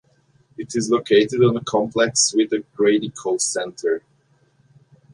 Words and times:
It 0.57 0.73
is 0.75 0.89
located 0.89 1.43
on 1.43 1.57
a 1.57 1.63
complex 1.63 2.33
with 2.33 2.49
the 2.49 2.63
Grady 2.75 3.09
Cole 3.11 3.37
Center. 3.37 4.01